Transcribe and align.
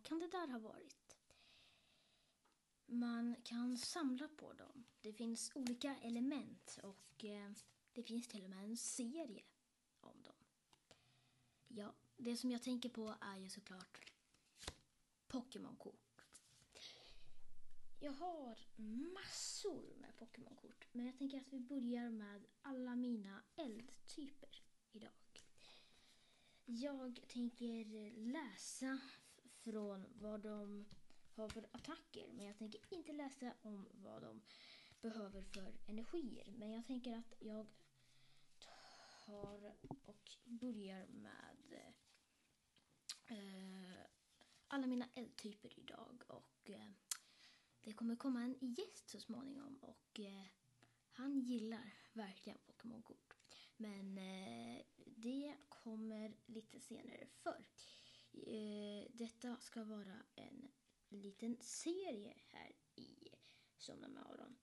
vad 0.00 0.06
kan 0.06 0.18
det 0.18 0.28
där 0.28 0.48
ha 0.48 0.58
varit? 0.58 1.16
Man 2.86 3.36
kan 3.44 3.78
samla 3.78 4.28
på 4.28 4.52
dem. 4.52 4.84
Det 5.00 5.12
finns 5.12 5.52
olika 5.54 5.96
element 5.96 6.78
och 6.82 7.24
eh, 7.24 7.52
det 7.92 8.02
finns 8.02 8.28
till 8.28 8.44
och 8.44 8.50
med 8.50 8.64
en 8.64 8.76
serie 8.76 9.42
om 10.00 10.22
dem. 10.22 10.34
Ja, 11.68 11.94
det 12.16 12.36
som 12.36 12.50
jag 12.50 12.62
tänker 12.62 12.88
på 12.88 13.14
är 13.20 13.36
ju 13.36 13.48
såklart 13.48 14.12
Pokémon-kort. 15.28 16.22
Jag 18.00 18.12
har 18.12 18.58
massor 19.14 19.96
med 19.96 20.16
Pokémon-kort, 20.16 20.86
men 20.92 21.06
jag 21.06 21.18
tänker 21.18 21.38
att 21.38 21.52
vi 21.52 21.60
börjar 21.60 22.10
med 22.10 22.46
alla 22.62 22.94
mina 22.94 23.42
eldtyper 23.56 24.62
idag. 24.92 25.12
Jag 26.64 27.20
tänker 27.28 27.84
läsa 28.16 29.00
från 29.64 30.06
vad 30.14 30.40
de 30.40 30.86
har 31.34 31.48
för 31.48 31.66
attacker, 31.72 32.32
men 32.32 32.46
jag 32.46 32.58
tänker 32.58 32.80
inte 32.90 33.12
läsa 33.12 33.54
om 33.62 33.88
vad 33.92 34.22
de 34.22 34.42
behöver 35.00 35.42
för 35.42 35.72
energier. 35.86 36.52
Men 36.58 36.70
jag 36.72 36.84
tänker 36.84 37.16
att 37.18 37.34
jag 37.38 37.66
tar 39.26 39.74
och 40.04 40.30
börjar 40.44 41.06
med 41.06 41.82
eh, 43.26 44.06
alla 44.68 44.86
mina 44.86 45.08
eldtyper 45.14 45.78
idag 45.78 46.22
och 46.26 46.70
eh, 46.70 46.90
det 47.80 47.92
kommer 47.92 48.16
komma 48.16 48.42
en 48.42 48.58
gäst 48.60 49.08
så 49.08 49.20
småningom 49.20 49.76
och 49.76 50.20
eh, 50.20 50.46
han 51.10 51.40
gillar 51.40 51.92
verkligen 52.12 52.58
Pokémon-kort. 52.66 53.34
Men 53.76 54.18
eh, 54.18 54.82
det 54.96 55.56
kommer 55.68 56.36
lite 56.46 56.80
senare 56.80 57.26
för 57.42 57.50
eh, 57.58 57.99
Eh, 58.32 59.10
detta 59.12 59.56
ska 59.60 59.84
vara 59.84 60.22
en 60.34 60.70
liten 61.08 61.56
serie 61.60 62.34
här 62.48 62.72
i 62.96 63.28
Somna 63.78 64.08
med 64.08 64.22
Aron. 64.22 64.56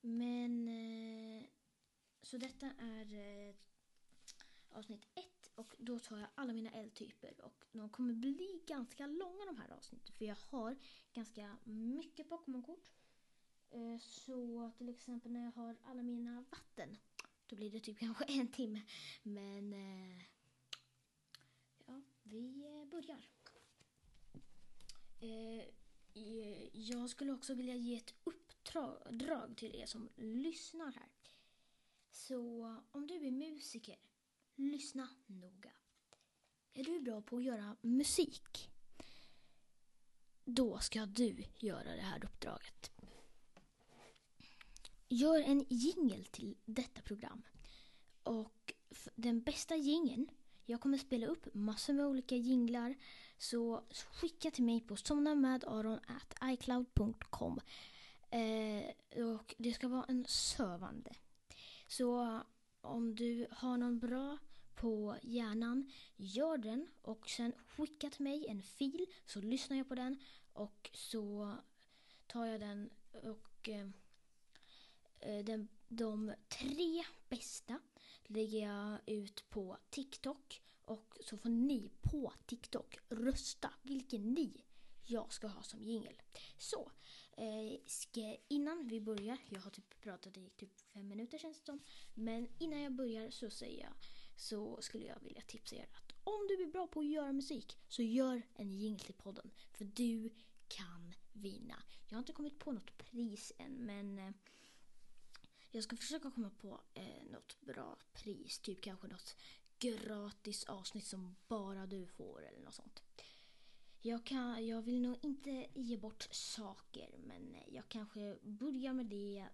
Men 0.00 0.68
eh, 0.68 1.46
så 2.22 2.38
detta 2.38 2.66
är 2.78 3.14
eh, 3.14 3.54
avsnitt 4.68 5.06
ett 5.14 5.50
och 5.54 5.76
då 5.78 5.98
tar 5.98 6.18
jag 6.18 6.28
alla 6.34 6.52
mina 6.52 6.70
eldtyper 6.70 7.40
och 7.44 7.64
de 7.72 7.90
kommer 7.90 8.14
bli 8.14 8.62
ganska 8.66 9.06
långa 9.06 9.44
de 9.46 9.56
här 9.56 9.70
avsnitten 9.70 10.14
för 10.14 10.24
jag 10.24 10.36
har 10.40 10.76
ganska 11.12 11.56
mycket 11.64 12.28
Pokémon-kort. 12.28 12.90
Eh, 13.70 13.98
så 13.98 14.70
till 14.78 14.88
exempel 14.88 15.32
när 15.32 15.44
jag 15.44 15.52
har 15.52 15.76
alla 15.84 16.02
mina 16.02 16.44
vatten 16.50 16.96
då 17.46 17.56
blir 17.56 17.70
det 17.70 17.80
typ 17.80 17.98
kanske 17.98 18.24
en 18.24 18.48
timme. 18.48 18.82
Men 19.22 19.72
eh, 19.72 20.22
vi 22.30 22.64
eh, 22.64 22.88
börjar. 22.88 23.28
Eh, 25.20 25.64
jag 26.72 27.10
skulle 27.10 27.32
också 27.32 27.54
vilja 27.54 27.74
ge 27.74 27.96
ett 27.96 28.14
uppdrag 28.24 29.56
till 29.56 29.76
er 29.76 29.86
som 29.86 30.08
lyssnar 30.16 30.92
här. 30.92 31.08
Så 32.10 32.76
om 32.90 33.06
du 33.06 33.26
är 33.26 33.30
musiker 33.30 33.96
Lyssna 34.60 35.08
noga. 35.26 35.70
Är 36.72 36.84
du 36.84 37.00
bra 37.00 37.22
på 37.22 37.36
att 37.36 37.44
göra 37.44 37.76
musik? 37.80 38.70
Då 40.44 40.78
ska 40.78 41.06
du 41.06 41.44
göra 41.58 41.96
det 41.96 42.02
här 42.02 42.24
uppdraget. 42.24 42.90
Gör 45.08 45.40
en 45.40 45.64
jingel 45.68 46.24
till 46.24 46.56
detta 46.64 47.02
program. 47.02 47.42
Och 48.22 48.74
den 49.14 49.42
bästa 49.42 49.76
jingeln, 49.76 50.28
jag 50.68 50.80
kommer 50.80 50.98
spela 50.98 51.26
upp 51.26 51.54
massor 51.54 51.92
med 51.92 52.06
olika 52.06 52.36
jinglar. 52.36 52.94
Så 53.38 53.82
skicka 54.12 54.50
till 54.50 54.64
mig 54.64 54.80
på 54.80 54.96
somnamadaron.icloud.com. 54.96 57.60
Eh, 58.30 58.84
och 59.24 59.54
det 59.58 59.72
ska 59.72 59.88
vara 59.88 60.04
en 60.08 60.24
sövande. 60.28 61.14
Så 61.86 62.40
om 62.80 63.14
du 63.14 63.46
har 63.50 63.76
någon 63.76 63.98
bra 63.98 64.38
på 64.74 65.16
hjärnan, 65.22 65.92
gör 66.16 66.58
den 66.58 66.88
och 67.02 67.30
sen 67.30 67.52
skicka 67.66 68.10
till 68.10 68.22
mig 68.22 68.46
en 68.48 68.62
fil 68.62 69.06
så 69.26 69.40
lyssnar 69.40 69.76
jag 69.76 69.88
på 69.88 69.94
den 69.94 70.22
och 70.52 70.90
så 70.94 71.54
tar 72.26 72.46
jag 72.46 72.60
den 72.60 72.90
och 73.22 73.68
eh, 73.68 73.88
eh, 75.20 75.44
den, 75.44 75.68
de 75.88 76.32
tre 76.48 77.04
bästa 77.28 77.80
lägger 78.28 78.58
jag 78.58 78.98
ut 79.06 79.44
på 79.50 79.78
TikTok 79.90 80.62
och 80.84 81.18
så 81.20 81.36
får 81.36 81.48
ni 81.48 81.90
på 82.02 82.32
TikTok 82.46 82.98
rösta 83.08 83.72
vilken 83.82 84.34
ni 84.34 84.64
jag 85.04 85.32
ska 85.32 85.46
ha 85.46 85.62
som 85.62 85.82
jingel. 85.82 86.22
Så, 86.58 86.90
eh, 87.36 87.80
ska, 87.86 88.36
innan 88.48 88.88
vi 88.88 89.00
börjar, 89.00 89.38
jag 89.48 89.60
har 89.60 89.70
typ 89.70 90.00
pratat 90.00 90.36
i 90.36 90.50
typ 90.56 90.80
fem 90.80 91.08
minuter 91.08 91.38
känns 91.38 91.58
det 91.58 91.66
som, 91.66 91.80
men 92.14 92.48
innan 92.58 92.80
jag 92.80 92.92
börjar 92.92 93.30
så 93.30 93.50
säger 93.50 93.82
jag 93.82 93.92
så 94.36 94.82
skulle 94.82 95.06
jag 95.06 95.20
vilja 95.20 95.42
tipsa 95.46 95.76
er 95.76 95.88
att 95.92 96.12
om 96.24 96.46
du 96.48 96.62
är 96.62 96.66
bra 96.66 96.86
på 96.86 97.00
att 97.00 97.06
göra 97.06 97.32
musik 97.32 97.78
så 97.88 98.02
gör 98.02 98.42
en 98.54 98.72
jingel 98.72 99.00
till 99.00 99.14
podden. 99.14 99.50
För 99.72 99.84
du 99.84 100.30
kan 100.68 101.14
vinna. 101.32 101.82
Jag 102.08 102.16
har 102.16 102.18
inte 102.18 102.32
kommit 102.32 102.58
på 102.58 102.72
något 102.72 102.98
pris 102.98 103.52
än 103.58 103.72
men 103.72 104.18
eh, 104.18 104.30
jag 105.70 105.84
ska 105.84 105.96
försöka 105.96 106.30
komma 106.30 106.50
på 106.50 106.80
eh, 106.94 107.24
något 107.30 107.60
bra 107.60 107.96
pris. 108.12 108.58
Typ 108.58 108.80
kanske 108.80 109.08
något 109.08 109.36
gratis 109.78 110.64
avsnitt 110.64 111.06
som 111.06 111.36
bara 111.48 111.86
du 111.86 112.06
får 112.06 112.46
eller 112.46 112.60
något 112.60 112.74
sånt. 112.74 113.02
Jag, 114.00 114.24
kan, 114.24 114.66
jag 114.66 114.82
vill 114.82 115.00
nog 115.00 115.16
inte 115.22 115.66
ge 115.74 115.96
bort 115.96 116.28
saker 116.30 117.14
men 117.18 117.54
eh, 117.54 117.74
jag 117.74 117.88
kanske 117.88 118.36
börjar 118.42 118.92
med 118.92 119.06
det 119.06 119.46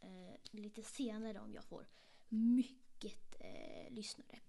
eh, 0.00 0.34
lite 0.50 0.82
senare 0.82 1.40
om 1.40 1.52
jag 1.52 1.64
får 1.64 1.86
mycket 2.28 3.34
eh, 3.40 3.94
lyssnare. 3.94 4.40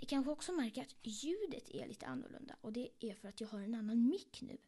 Ni 0.00 0.06
kanske 0.06 0.30
också 0.30 0.52
märker 0.52 0.82
att 0.82 0.96
ljudet 1.02 1.70
är 1.70 1.88
lite 1.88 2.06
annorlunda 2.06 2.56
och 2.60 2.72
det 2.72 2.88
är 3.00 3.14
för 3.14 3.28
att 3.28 3.40
jag 3.40 3.48
har 3.48 3.60
en 3.60 3.74
annan 3.74 4.08
mick 4.08 4.40
nu. 4.42 4.58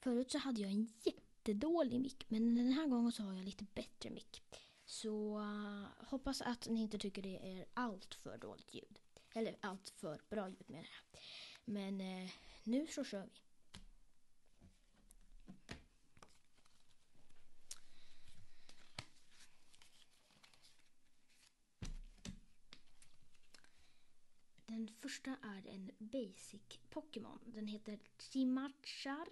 Förut 0.00 0.30
så 0.30 0.38
hade 0.38 0.60
jag 0.60 0.70
en 0.70 0.92
jättedålig 1.04 2.00
mick 2.00 2.30
men 2.30 2.54
den 2.54 2.72
här 2.72 2.86
gången 2.86 3.12
så 3.12 3.22
har 3.22 3.34
jag 3.34 3.44
lite 3.44 3.66
bättre 3.74 4.10
mick. 4.10 4.42
Så 4.92 5.38
äh, 5.38 6.06
hoppas 6.06 6.40
att 6.40 6.68
ni 6.68 6.80
inte 6.82 6.98
tycker 6.98 7.22
det 7.22 7.58
är 7.58 7.66
allt 7.74 8.14
för 8.14 8.38
dåligt 8.38 8.74
ljud. 8.74 8.98
Eller 9.34 9.56
allt 9.60 9.88
för 9.88 10.20
bra 10.30 10.48
ljud 10.48 10.70
menar 10.70 10.88
jag. 10.88 11.20
Men 11.64 12.00
eh, 12.00 12.30
nu 12.64 12.86
så 12.86 13.04
kör 13.04 13.26
vi. 13.26 13.40
Den 24.66 24.88
första 25.00 25.36
är 25.42 25.66
en 25.66 25.90
basic 25.98 26.78
Pokémon. 26.90 27.40
Den 27.44 27.66
heter 27.66 27.98
Chimachar 28.18 29.28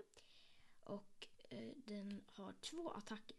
och 0.81 1.27
eh, 1.49 1.73
den 1.77 2.25
har 2.27 2.53
två 2.53 2.91
attacker. 2.91 3.37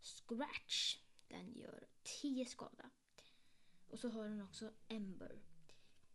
Scratch, 0.00 0.98
den 1.32 1.52
gör 1.52 1.86
10 2.02 2.46
skada. 2.46 2.90
Och 3.88 3.98
så 3.98 4.08
har 4.08 4.24
den 4.24 4.42
också 4.42 4.72
Ember. 4.88 5.42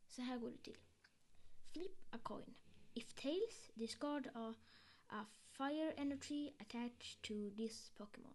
Så 0.07 0.21
här 0.21 0.37
går 0.37 0.51
det 0.51 0.57
till. 0.57 0.77
Flip 1.73 2.13
a 2.13 2.19
coin. 2.23 2.55
If 2.93 3.13
tails, 3.13 3.71
discard 3.73 4.29
a, 4.33 4.53
a 5.07 5.25
fire 5.51 5.91
energy 5.91 6.51
attached 6.59 7.21
to 7.21 7.33
this 7.57 7.91
Pokémon. 7.97 8.33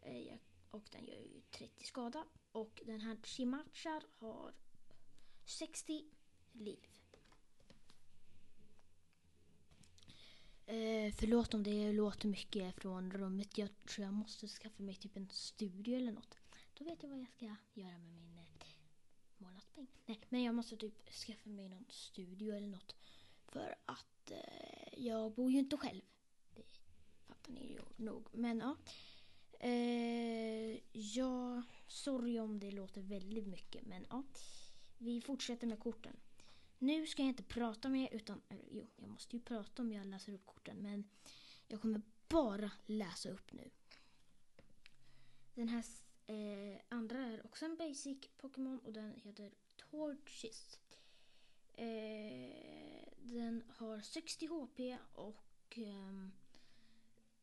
Eh, 0.00 0.38
och 0.70 0.88
den 0.92 1.06
gör 1.06 1.20
ju 1.20 1.40
30 1.50 1.84
skada. 1.84 2.24
Och 2.52 2.82
den 2.86 3.00
här 3.00 3.16
Chimachar 3.22 4.04
har 4.18 4.54
60 5.44 6.04
liv. 6.52 6.86
Eh, 10.68 11.12
förlåt 11.12 11.54
om 11.54 11.62
det 11.62 11.92
låter 11.92 12.28
mycket 12.28 12.74
från 12.74 13.12
rummet. 13.12 13.58
Jag 13.58 13.68
tror 13.86 14.04
jag 14.04 14.14
måste 14.14 14.48
skaffa 14.48 14.82
mig 14.82 14.94
typ 14.94 15.16
en 15.16 15.28
studio 15.30 15.96
eller 15.96 16.12
något. 16.12 16.38
Då 16.78 16.84
vet 16.84 17.02
jag 17.02 17.10
vad 17.10 17.18
jag 17.18 17.28
ska 17.28 17.44
göra 17.80 17.98
med 17.98 18.10
min 18.10 18.38
eh, 18.38 18.66
månadspeng. 19.38 19.86
Nej, 20.06 20.20
men 20.28 20.42
jag 20.42 20.54
måste 20.54 20.76
typ 20.76 21.10
skaffa 21.12 21.48
mig 21.48 21.68
någon 21.68 21.84
studio 21.88 22.56
eller 22.56 22.66
något. 22.66 22.96
För 23.46 23.74
att 23.86 24.30
eh, 24.30 25.04
jag 25.04 25.32
bor 25.32 25.50
ju 25.50 25.58
inte 25.58 25.76
själv. 25.76 26.02
Det 26.54 26.62
fattar 27.26 27.52
ni 27.52 27.72
ju 27.72 27.80
nog. 27.96 28.28
Men 28.32 28.58
ja. 28.58 28.76
Eh, 29.60 30.78
ja, 30.92 31.62
sorry 31.86 32.38
om 32.38 32.58
det 32.58 32.70
låter 32.70 33.00
väldigt 33.00 33.46
mycket. 33.46 33.86
Men 33.86 34.06
ja. 34.10 34.22
Vi 34.98 35.20
fortsätter 35.20 35.66
med 35.66 35.78
korten. 35.78 36.16
Nu 36.78 37.06
ska 37.06 37.22
jag 37.22 37.28
inte 37.28 37.42
prata 37.42 37.88
mer 37.88 38.08
utan, 38.12 38.42
jo, 38.70 38.86
jag 38.96 39.08
måste 39.08 39.36
ju 39.36 39.42
prata 39.42 39.82
om 39.82 39.92
jag 39.92 40.06
läser 40.06 40.32
upp 40.32 40.46
korten 40.46 40.76
men 40.76 41.08
jag 41.68 41.80
kommer 41.80 42.02
bara 42.28 42.70
läsa 42.86 43.30
upp 43.30 43.52
nu. 43.52 43.70
Den 45.54 45.68
här 45.68 45.84
eh, 46.26 46.80
andra 46.88 47.18
är 47.18 47.46
också 47.46 47.64
en 47.64 47.76
basic 47.76 48.18
Pokémon 48.36 48.78
och 48.78 48.92
den 48.92 49.14
heter 49.14 49.52
Torchis. 49.76 50.80
Eh, 51.74 53.08
Den 53.16 53.62
har 53.76 54.00
60 54.00 54.46
HP 54.46 54.98
och 55.12 55.78
ehm, 55.78 56.32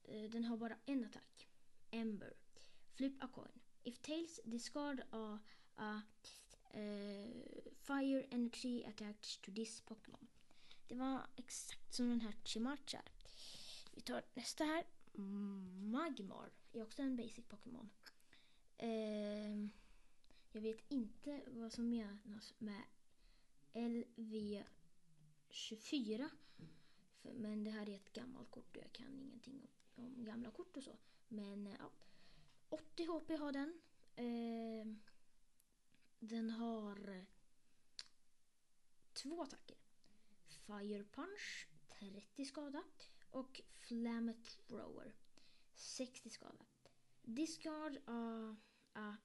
eh, 0.04 0.30
den 0.30 0.46
har 0.46 0.58
bara 0.58 0.78
en 0.86 1.06
attack. 1.06 1.48
Ember. 1.92 2.34
Flip 2.94 3.24
a 3.24 3.28
coin. 3.34 3.60
If 3.84 4.00
tails 4.02 4.40
discard 4.46 5.02
a, 5.12 5.40
a 5.76 6.02
Eh, 6.76 7.32
fire 7.82 8.26
energy 8.32 8.84
attached 8.84 9.42
to 9.42 9.52
this 9.52 9.82
Pokémon. 9.82 10.28
Det 10.88 10.96
var 10.96 11.28
exakt 11.36 11.94
som 11.94 12.10
den 12.10 12.22
här 12.22 12.36
Chimarcha. 12.44 13.02
Vi 13.92 14.02
tar 14.02 14.24
nästa 14.34 14.64
här. 14.64 14.86
Magmar 15.92 16.50
är 16.72 16.84
också 16.84 17.02
en 17.02 17.16
basic 17.16 17.46
Pokémon. 17.48 17.90
Ehm, 18.78 19.72
jag 20.52 20.62
vet 20.62 20.92
inte 20.92 21.42
vad 21.48 21.74
som 21.74 21.90
menas 21.90 22.54
med 22.58 22.82
LV24. 23.74 26.30
För, 27.22 27.34
men 27.34 27.64
det 27.64 27.72
här 27.72 27.90
är 27.90 27.96
ett 27.96 28.14
gammalt 28.14 28.52
kort 28.52 28.78
och 28.78 28.84
jag 28.84 28.92
kan 28.92 29.22
ingenting 29.22 29.68
om, 29.96 30.06
om 30.06 30.26
gamla 30.26 30.52
kort 30.52 30.78
och 30.78 30.84
så. 30.84 30.98
Men 31.28 31.68
eh, 31.68 31.74
ja. 31.80 31.92
80 32.70 33.06
HP 33.06 33.40
har 33.40 33.52
den. 33.52 33.80
Eh, 34.16 34.86
den 36.20 36.50
har 36.50 37.10
eh, 37.10 37.24
två 39.14 39.42
attacker. 39.42 39.78
Fire 40.48 41.04
Punch 41.04 41.68
30 42.00 42.46
skada 42.46 42.84
och 43.32 43.62
Flamethrower 43.80 45.16
60 45.74 46.30
skada. 46.30 46.66
Discard 47.22 47.98
a, 48.06 48.56
a 48.94 49.16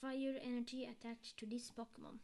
Fire 0.00 0.38
Energy 0.40 0.86
attached 0.86 1.36
to 1.36 1.46
this 1.46 1.70
Pokémon. 1.70 2.20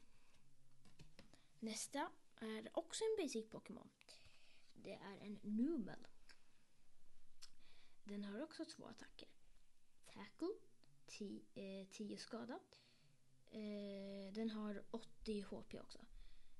Nästa 1.61 2.11
är 2.37 2.79
också 2.79 3.05
en 3.05 3.25
basic 3.25 3.50
Pokémon. 3.50 3.91
Det 4.75 4.93
är 4.94 5.19
en 5.20 5.41
Numel. 5.43 6.06
Den 8.05 8.25
har 8.25 8.43
också 8.43 8.64
två 8.64 8.87
attacker. 8.87 9.29
Tackle 10.06 10.55
10 11.06 11.43
eh, 11.55 12.19
skada. 12.19 12.61
Eh, 13.54 14.32
den 14.32 14.50
har 14.50 14.82
80 14.90 15.42
HP 15.42 15.80
också. 15.80 15.98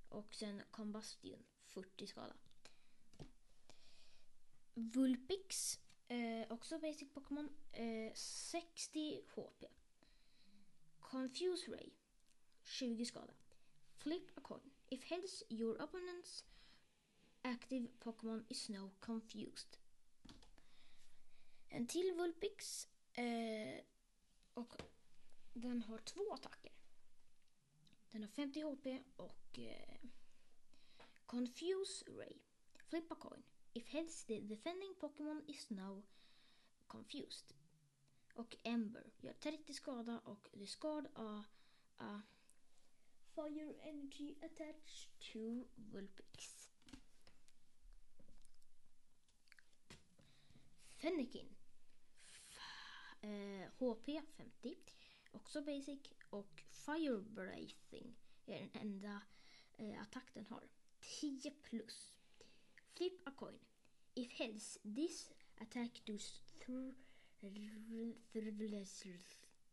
Och 0.09 0.35
sen 0.35 0.63
Combustion 0.71 1.45
40 1.65 2.07
skada. 2.07 2.37
Vulpix, 4.75 5.79
eh, 6.09 6.53
också 6.53 6.79
basic 6.79 7.09
Pokémon, 7.15 7.49
eh, 7.73 8.15
60 8.15 9.23
HP. 9.29 9.67
Confuse 11.01 11.71
Ray, 11.71 11.91
20 12.63 13.07
skada. 13.07 13.35
Flip 13.97 14.39
a 14.39 14.41
coin. 14.41 14.71
If 14.89 15.11
heads, 15.11 15.43
your 15.49 15.77
opponent's 15.79 16.45
active 17.43 17.89
Pokémon 18.01 18.45
is 18.49 18.69
now 18.69 18.91
confused. 19.01 19.79
En 21.69 21.87
till 21.87 22.15
Vulpix. 22.17 22.89
Eh, 23.13 23.81
och 24.55 24.83
den 25.53 25.83
har 25.83 25.99
två 25.99 26.33
attacker. 26.33 26.74
Den 28.15 28.23
har 28.23 28.29
50 28.29 28.61
HP 28.63 29.03
och 29.17 29.59
eh, 29.59 29.97
Confuse 31.27 32.05
Ray. 32.11 32.39
Flip 32.89 33.13
a 33.13 33.15
coin. 33.15 33.43
If 33.73 33.89
heads, 33.89 34.25
the 34.25 34.41
defending 34.41 34.95
Pokémon 35.01 35.43
is 35.49 35.71
now 35.71 36.03
confused. 36.87 37.55
Och 38.35 38.57
Ember 38.63 39.11
gör 39.21 39.33
30 39.33 39.75
skada 39.75 40.19
och 40.25 40.49
discard 40.53 41.07
a, 41.15 41.45
a 41.97 42.23
Fire 43.35 43.75
Energy 43.83 44.35
attached 44.43 45.11
to 45.33 45.65
Vulpix. 45.75 46.71
Fennekin. 50.97 51.55
F- 52.31 53.25
eh, 53.25 53.69
HP 53.79 54.23
50. 54.37 54.77
Också 55.35 55.63
basic. 55.63 56.01
Och 56.31 56.63
Fire 56.71 57.19
Breathing 57.19 58.17
är 58.47 58.59
den 58.61 58.71
enda 58.73 59.23
eh, 59.79 60.03
attack 60.03 60.35
den 60.35 60.47
har. 60.47 60.69
10 61.21 61.51
plus. 61.51 62.17
Flip 62.95 63.29
a 63.29 63.33
coin. 63.37 63.59
If 64.15 64.33
heads, 64.33 64.79
this 64.83 65.33
attack 65.59 66.03
does 66.05 66.41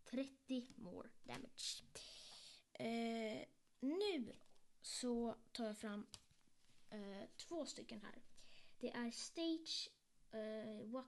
30 0.05 0.67
more 0.75 1.09
damage. 1.23 1.83
Eh, 2.73 3.45
nu 3.79 4.35
så 4.81 5.35
tar 5.51 5.65
jag 5.65 5.77
fram 5.77 6.07
eh, 6.89 7.29
två 7.37 7.65
stycken 7.65 8.01
här. 8.01 8.21
Det 8.79 8.91
är 8.91 9.11
Stage 9.11 9.89
eh, 10.31 10.85
What, 10.85 11.05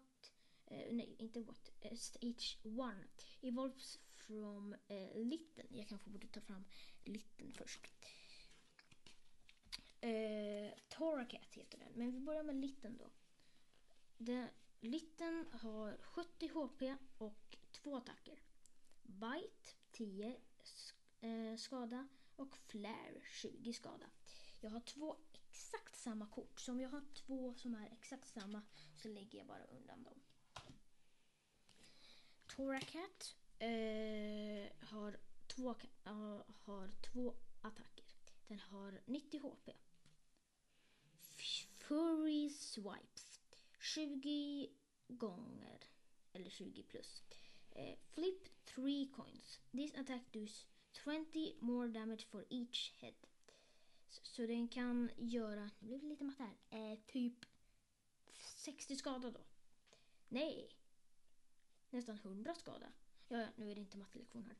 eh, 0.74 0.94
nej 0.94 1.16
inte 1.20 1.40
What, 1.40 1.72
eh, 1.82 1.96
Stage 1.96 2.58
1. 2.64 3.26
Evolves 3.42 4.00
from 4.16 4.76
eh, 4.88 5.16
Litten. 5.16 5.66
Jag 5.70 5.88
kanske 5.88 6.10
borde 6.10 6.28
ta 6.28 6.42
fram 6.42 6.66
Litten 7.04 7.54
först. 7.54 7.92
Eh, 10.02 10.74
Toracat 10.90 11.56
heter 11.56 11.78
den, 11.78 11.94
men 11.94 12.12
vi 12.12 12.20
börjar 12.20 12.44
med 12.44 12.56
Litten 12.56 12.98
då. 12.98 13.10
Den, 14.18 14.48
Litten 14.80 15.46
har 15.52 15.98
70 16.02 16.48
HP 16.48 16.98
och 17.18 17.58
två 17.72 17.96
attacker. 17.96 18.40
Bite 19.04 19.70
10 19.92 20.38
eh, 21.22 21.58
skada 21.58 22.08
och 22.36 22.58
Flare 22.58 23.22
20 23.32 23.74
skada. 23.74 24.10
Jag 24.62 24.72
har 24.72 24.80
två 24.80 25.16
exakt 25.34 25.96
samma 25.96 26.28
kort. 26.28 26.60
Så 26.60 26.72
om 26.72 26.80
jag 26.80 26.90
har 26.90 27.04
två 27.14 27.54
som 27.54 27.76
är 27.76 27.90
exakt 27.92 28.28
samma 28.28 28.62
så 28.94 29.08
lägger 29.08 29.38
jag 29.38 29.48
bara 29.48 29.64
undan 29.64 30.04
dem. 30.04 30.22
Toracat 32.56 33.36
eh, 33.60 34.72
har, 34.80 35.18
två, 35.48 35.76
uh, 36.08 36.42
har 36.48 36.92
två 37.02 37.34
attacker. 37.62 38.06
Den 38.48 38.60
har 38.60 39.02
90 39.06 39.40
HP. 39.40 39.70
Fury 41.78 42.50
Swipes 42.50 43.40
20 43.80 44.70
gånger, 45.08 45.80
eller 46.34 46.50
20 46.50 46.84
plus. 46.84 47.24
Eh, 47.72 47.96
flip 48.12 48.66
3 48.66 49.08
coins. 49.16 49.60
This 49.72 49.96
attack 49.96 50.32
does 50.32 50.68
20 50.92 51.56
more 51.60 51.88
damage 51.88 52.26
for 52.26 52.46
each 52.50 52.94
head. 53.00 53.16
Så, 54.10 54.22
så 54.24 54.42
den 54.42 54.68
kan 54.68 55.12
göra, 55.18 55.70
nu 55.80 55.88
blev 55.88 56.02
det 56.02 56.08
lite 56.08 56.24
matte 56.24 56.44
här, 56.44 56.92
eh, 56.92 57.00
typ 57.08 57.46
60 58.56 58.96
skada 58.96 59.32
då. 59.32 59.42
Nej, 60.30 60.70
nästan 61.94 62.16
100 62.16 62.56
skada. 62.56 62.92
Ja, 63.28 63.38
ja, 63.38 63.48
nu 63.56 63.72
är 63.72 63.76
det 63.76 63.82
inte 63.82 63.98
mattelektion 63.98 64.46
här. 64.46 64.58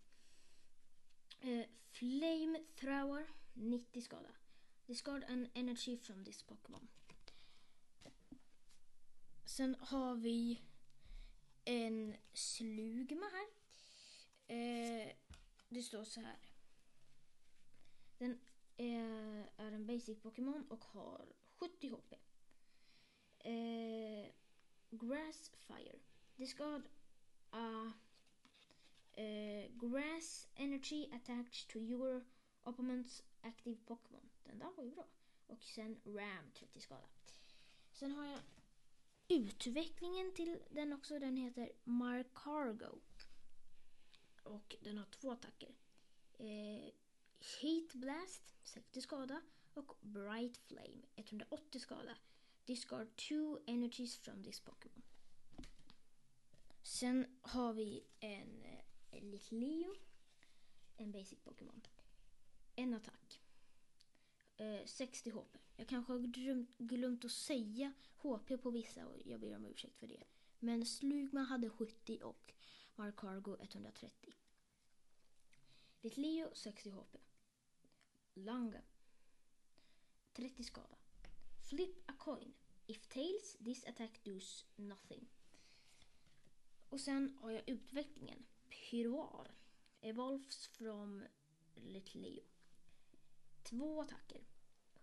Eh, 1.40 1.60
uh, 1.60 1.66
Flame 1.92 2.60
Thrower, 2.76 3.28
90 3.54 4.02
skada. 4.02 4.30
Discard 4.86 5.24
an 5.24 5.48
energy 5.54 5.98
from 5.98 6.26
this 6.26 6.44
Pokémon. 6.44 6.88
Sen 9.46 9.76
har 9.80 10.16
vi 10.16 10.62
en 11.66 12.16
Slugma 12.34 13.26
här. 13.26 13.48
Eh, 14.56 15.12
det 15.70 15.82
står 15.82 16.04
så 16.04 16.22
här. 16.22 16.38
Den 18.18 18.40
är, 18.78 19.50
är 19.58 19.72
en 19.72 19.86
basic 19.86 20.22
Pokémon 20.22 20.66
och 20.70 20.86
har 20.86 21.34
70 21.56 21.90
HP. 21.90 22.14
Eh, 23.40 24.32
grass 24.90 25.52
Fire. 25.58 26.00
Discard 26.36 26.84
a 27.54 27.94
uh, 29.18 29.68
Grass 29.78 30.48
Energy 30.56 31.10
attached 31.14 31.70
to 31.70 31.80
your 31.80 32.22
opponent's 32.66 33.22
active 33.44 33.78
Pokémon. 33.86 34.30
Den 34.44 34.60
där 34.60 34.72
var 34.78 34.84
ju 34.84 34.92
bra. 34.92 35.06
Och 35.48 35.64
sen 35.64 36.00
Ram 36.06 36.52
30 36.54 36.80
skada. 36.82 37.08
Sen 37.92 38.12
har 38.12 38.26
jag 38.26 38.40
utvecklingen 39.28 40.34
till 40.34 40.60
den 40.70 40.94
också. 40.94 41.20
Den 41.20 41.38
heter 41.38 41.72
Markargo. 41.84 43.00
Och 44.44 44.76
den 44.82 44.98
har 44.98 45.06
två 45.06 45.32
attacker. 45.32 45.76
Eh, 46.38 46.94
Heat 47.62 47.94
Blast 47.94 48.54
60 48.64 49.02
skada 49.02 49.42
och 49.74 49.96
Bright 50.02 50.58
Flame 50.58 51.02
180 51.16 51.80
skada. 51.80 52.18
Discard 52.66 53.16
two 53.16 53.60
energies 53.68 54.18
from 54.18 54.44
this 54.44 54.60
Pokémon. 54.60 55.04
Sen 56.84 57.26
har 57.42 57.74
vi 57.74 58.04
en 58.20 58.64
eh, 58.64 59.24
Litleo. 59.24 59.96
En 60.98 61.12
basic 61.12 61.40
Pokémon. 61.40 61.82
En 62.76 62.94
attack. 62.94 63.42
Eh, 64.58 64.86
60 64.86 65.32
HP. 65.32 65.58
Jag 65.76 65.88
kanske 65.88 66.14
har 66.14 66.20
glömt, 66.20 66.78
glömt 66.78 67.26
att 67.26 67.32
säga 67.32 67.94
HP 68.18 68.58
på 68.58 68.72
vissa 68.72 69.08
och 69.08 69.18
jag 69.26 69.40
ber 69.40 69.56
om 69.56 69.66
ursäkt 69.66 69.98
för 69.98 70.08
det. 70.08 70.24
Men 70.60 70.86
Slugman 70.86 71.46
hade 71.46 71.70
70 71.70 72.20
och 72.24 72.54
Markargo 72.96 73.58
130. 73.62 74.34
Litleo 76.02 76.50
60 76.54 76.90
HP. 76.90 77.18
Langa 78.34 78.82
30 80.34 80.64
skada. 80.64 80.98
Flip 81.70 82.10
a 82.10 82.14
coin. 82.18 82.54
If 82.88 83.08
tails, 83.08 83.58
this 83.66 83.86
attack 83.86 84.24
does 84.24 84.66
nothing. 84.76 85.28
Och 86.94 87.02
sen 87.02 87.38
har 87.42 87.52
jag 87.52 87.70
utvecklingen. 87.70 88.46
Pyroar. 88.70 89.56
Evolves 90.02 90.68
from 90.68 91.24
Little 91.76 92.22
Leo. 92.22 92.44
Två 93.64 94.02
attacker. 94.02 94.42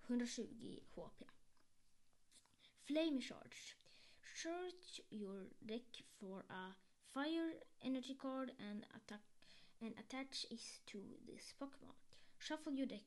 120 0.02 0.80
HP. 0.94 1.24
Flame 2.82 3.20
Charge. 3.20 3.76
Search 4.34 5.00
your 5.08 5.48
deck 5.58 6.04
for 6.18 6.44
a 6.48 6.74
fire 7.14 7.54
energy 7.80 8.14
card 8.14 8.50
and 8.58 8.84
attack 8.94 9.22
and 9.80 9.94
attach 9.98 10.46
it 10.50 10.82
to 10.86 10.98
this 11.26 11.54
Pokémon. 11.58 11.94
Shuffle 12.38 12.72
your 12.72 12.86
deck 12.88 13.06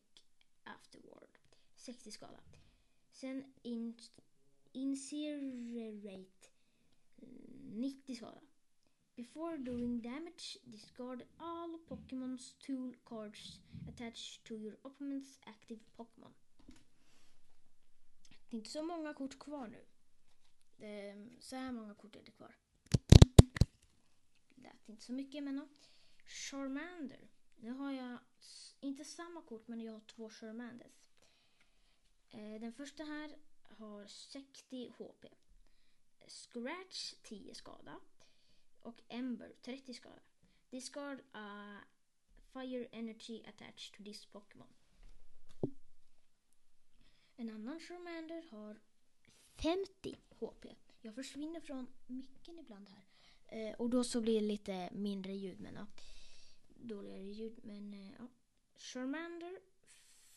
afterward. 0.66 1.30
60 1.76 2.12
skada. 2.12 2.40
Sen 3.12 3.46
in, 3.64 3.96
90 4.74 5.28
mm, 7.72 8.16
skada. 8.16 8.42
Before 9.16 9.58
doing 9.58 10.02
damage, 10.02 10.58
discard 10.72 11.24
all 11.40 11.78
Pokémon's 11.88 12.54
tool 12.60 12.92
cards 13.06 13.60
attached 13.88 14.44
to 14.46 14.56
your 14.56 14.78
opponent's 14.84 15.38
active 15.46 15.80
Pokémon. 15.98 16.34
Det 18.50 18.56
är 18.56 18.58
inte 18.58 18.70
så 18.70 18.84
många 18.84 19.14
kort 19.14 19.40
kvar 19.40 19.68
nu. 19.68 19.86
Det, 20.78 21.10
mm, 21.10 21.30
så 21.40 21.56
här 21.56 21.72
många 21.72 21.94
kort 21.94 22.16
är 22.16 22.24
det 22.24 22.32
kvar. 22.32 22.56
Det 24.56 24.62
Lät 24.62 24.90
inte 24.90 25.04
så 25.04 25.14
mycket 25.14 25.44
men 25.44 25.56
no. 25.56 25.68
Charmander. 26.26 27.28
Nu 27.56 27.72
har 27.72 27.92
jag 27.92 28.18
inte 28.80 29.06
samma 29.06 29.42
kort 29.42 29.68
men 29.68 29.82
jag 29.82 29.94
har 29.94 30.02
två 30.02 30.30
Charmanders. 30.30 31.04
Eh, 32.30 32.60
den 32.62 32.74
första 32.74 33.04
här 33.04 33.38
har 33.64 34.08
60 34.08 34.94
HP. 34.98 35.26
Scratch 36.28 37.14
10 37.24 37.56
skada. 37.56 38.00
Och 38.84 39.02
Ember 39.08 39.54
30 39.62 39.94
skada. 39.94 40.22
Discard 40.70 41.22
a 41.32 41.78
fire 42.54 42.88
energy 42.92 43.44
attached 43.46 43.98
to 43.98 44.04
this 44.04 44.26
Pokémon. 44.26 44.68
En 47.36 47.50
annan 47.50 47.80
Charmander 47.80 48.44
har 48.52 48.80
50 49.56 50.18
HP. 50.40 50.66
Jag 51.02 51.16
försvinner 51.16 51.60
från 51.60 51.88
micken 52.08 52.60
ibland 52.60 52.90
här. 52.90 53.06
Eh, 53.48 53.76
och 53.76 53.90
då 53.90 54.04
så 54.04 54.22
blir 54.22 54.42
det 54.42 54.48
lite 54.48 54.90
mindre 54.94 55.34
ljud 55.34 55.60
men 55.60 55.76
ja. 55.76 55.88
Dåligare 56.76 57.24
ljud 57.24 57.60
men 57.64 57.94
eh, 57.94 58.12
ja. 58.20 58.28
Charmander 58.76 59.60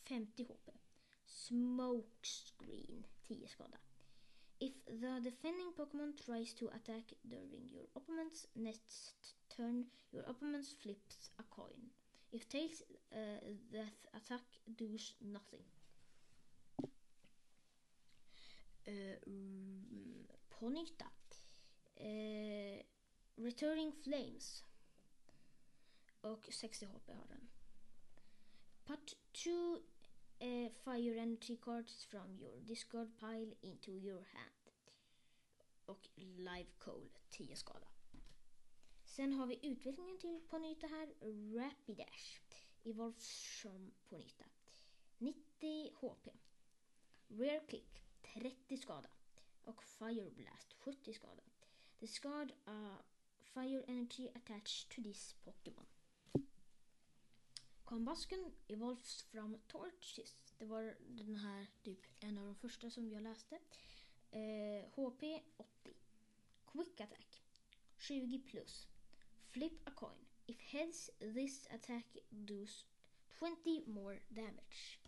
50 0.03 0.45
HP. 0.45 0.71
Smokescreen 1.26 3.07
10 3.23 3.49
skada. 3.49 3.79
If 4.59 4.73
the 4.87 5.21
defending 5.23 5.73
Pokémon 5.79 6.17
tries 6.25 6.55
to 6.55 6.67
attack 6.69 7.13
during 7.29 7.69
your 7.71 7.85
opponent's 7.95 8.47
next 8.57 9.35
turn, 9.55 9.85
your 10.13 10.23
opponent 10.23 10.67
flips 10.83 11.31
a 11.39 11.43
coin. 11.43 11.91
If 12.33 12.49
tails, 12.49 12.83
uh, 13.13 13.17
that 13.73 13.97
attack 14.15 14.45
does 14.77 15.15
nothing. 15.21 15.65
Uh, 18.89 19.17
Ponyta. 20.51 21.11
Uh, 22.01 22.83
Returning 23.37 23.93
Flames. 23.93 24.63
Och 26.21 26.49
60 26.51 26.87
HP 26.87 27.13
har 27.13 27.27
den. 27.29 27.49
Put 28.87 29.17
two 29.33 29.83
uh, 30.40 30.69
fire 30.85 31.16
energy 31.19 31.57
cards 31.57 32.07
from 32.11 32.37
your 32.38 32.61
discard 32.66 33.09
pile 33.21 33.52
into 33.62 33.90
your 33.90 34.25
hand. 34.35 34.73
Och 35.87 36.09
live 36.16 36.71
coal 36.78 37.09
10 37.31 37.57
skada. 37.57 37.87
Sen 39.05 39.33
har 39.33 39.47
vi 39.47 39.59
utvecklingen 39.62 40.19
till 40.19 40.40
Ponyta 40.49 40.87
här. 40.87 41.09
Rapidash. 41.57 42.40
Evolves 42.85 43.61
som 43.62 43.93
Ponyta. 44.09 44.45
90 45.19 45.93
HP. 46.00 46.28
Rare 47.28 47.61
Kick 47.69 48.02
30 48.23 48.76
skada. 48.76 49.09
Och 49.64 49.85
Fire 49.85 50.31
Blast 50.31 50.73
70 50.73 51.12
skada. 51.12 51.43
Discard 51.99 52.52
a 52.64 52.99
fire 53.55 53.83
energy 53.88 54.28
attached 54.35 54.90
to 54.90 55.02
this 55.02 55.35
Pokémon. 55.45 55.96
Combustion 57.87 58.52
evolves 58.69 59.23
from 59.23 59.57
Torches. 59.69 60.35
Det 60.59 60.64
var 60.64 60.97
den 61.09 61.37
här 61.37 61.66
typ 61.83 62.07
en 62.21 62.38
av 62.38 62.45
de 62.45 62.55
första 62.55 62.90
som 62.90 63.11
jag 63.11 63.23
läste. 63.23 63.59
Eh, 64.31 64.85
HP 64.95 65.43
80. 65.57 65.95
Quick 66.64 67.00
attack 67.00 67.43
20 67.99 68.38
plus. 68.38 68.88
Flip 69.50 69.88
a 69.88 69.90
coin. 69.90 70.26
If 70.47 70.61
heads 70.61 71.11
this 71.19 71.66
attack 71.66 72.16
does 72.31 72.85
20 73.38 73.85
more 73.87 74.19
damage. 74.28 75.00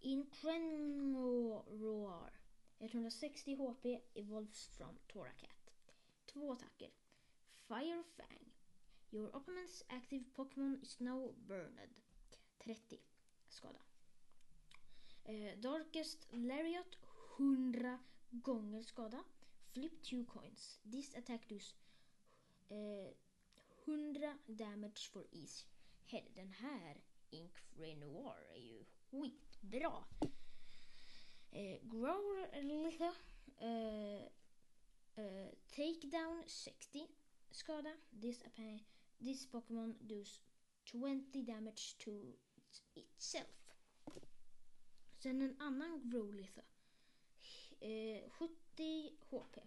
Increnoar 0.00 1.60
160 2.78 3.56
HP 3.56 4.00
evolves 4.14 4.66
from 4.66 4.98
Toracat. 5.06 5.72
Två 6.26 6.52
attacker. 6.52 6.90
Firefang. 7.68 8.55
Your 9.10 9.28
opponent's 9.34 9.82
active 9.90 10.22
Pokémon 10.36 10.82
is 10.82 10.96
now 11.00 11.30
burned. 11.48 11.94
30 12.66 12.98
skada. 13.48 13.80
Eh, 15.24 15.56
Darkest 15.60 16.26
Lariat 16.32 16.96
100 17.38 17.98
gånger 18.42 18.82
skada. 18.82 19.24
Flip 19.72 20.02
two 20.02 20.24
coins. 20.24 20.78
This 20.84 21.14
attack 21.14 21.48
does 21.48 21.74
eh, 22.70 23.14
100 23.86 24.38
damage 24.46 25.10
for 25.12 25.24
each 25.32 25.64
head. 26.06 26.24
Den 26.34 26.52
här 26.52 26.96
Ink 27.30 27.62
Renoir 27.78 28.42
är 28.54 28.60
ju 28.60 28.84
skitbra. 29.10 30.04
Eh, 31.50 31.78
Grower 31.82 32.62
lite. 32.62 33.12
Eh, 33.58 34.22
eh, 35.24 35.50
takedown 35.70 36.42
60 36.46 37.08
skada. 37.50 37.92
This, 38.20 38.42
this 39.20 39.46
Pokémon 39.46 39.94
does 40.08 40.40
20 40.84 41.42
damage 41.42 41.96
to 41.98 42.10
itself. 42.94 43.74
Sen 45.18 45.42
en 45.42 45.56
annan 45.60 46.10
Growlithe. 46.10 46.62
Eh, 47.80 48.30
70 48.38 49.18
HP. 49.30 49.60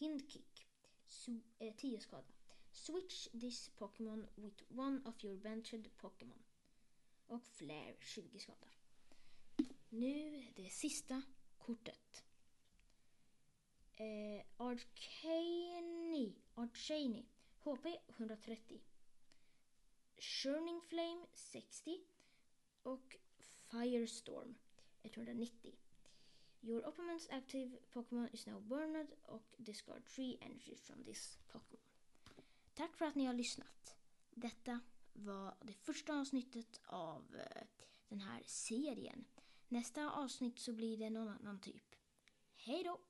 Hindkick. 0.00 0.66
Su- 1.06 1.42
eh, 1.58 1.74
10 1.76 2.00
skada. 2.00 2.32
Switch 2.72 3.28
this 3.40 3.68
Pokémon 3.78 4.28
with 4.36 4.62
one 4.76 5.00
of 5.04 5.22
your 5.24 5.36
benched 5.36 5.88
Pokémon. 5.98 6.42
Och 7.26 7.42
Flare 7.42 7.96
20 8.00 8.38
skada. 8.38 8.68
Nu 9.90 10.42
det 10.56 10.70
sista 10.70 11.22
kortet. 11.58 12.24
Eh, 13.96 14.44
Arcane. 14.56 16.32
Arcane. 16.54 17.22
HP 17.64 17.86
130. 18.08 18.80
Churning 20.18 20.80
Flame 20.80 21.26
60. 21.34 22.00
Och 22.82 23.16
Firestorm 23.70 24.54
190. 25.02 25.72
Your 26.60 26.82
opponent's 26.82 27.28
active 27.30 27.78
Pokémon 27.92 28.28
is 28.32 28.46
now 28.46 28.60
burned 28.60 29.08
och 29.22 29.54
discard 29.56 30.04
3 30.04 30.38
energy 30.40 30.76
from 30.76 31.04
this 31.04 31.38
Pokémon. 31.52 31.80
Tack 32.74 32.96
för 32.96 33.04
att 33.04 33.14
ni 33.14 33.24
har 33.24 33.34
lyssnat. 33.34 33.96
Detta 34.30 34.80
var 35.12 35.54
det 35.60 35.72
första 35.72 36.20
avsnittet 36.20 36.80
av 36.84 37.36
eh, 37.36 37.62
den 38.08 38.20
här 38.20 38.42
serien. 38.46 39.24
Nästa 39.68 40.10
avsnitt 40.10 40.58
så 40.58 40.72
blir 40.72 40.96
det 40.96 41.10
någon 41.10 41.28
annan 41.28 41.60
typ. 41.60 41.94
Hej 42.56 42.84
då! 42.84 43.00